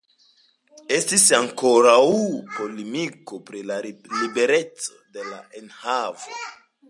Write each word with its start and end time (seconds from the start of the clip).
Estis 0.95 1.25
ankoraŭ 1.39 1.99
polemiko 2.55 3.39
pri 3.49 3.61
la 3.73 3.79
libereco 3.85 4.99
de 5.19 5.27
la 5.33 5.37
enhavo. 5.61 6.43